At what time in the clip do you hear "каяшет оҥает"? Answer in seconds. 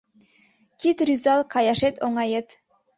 1.53-2.47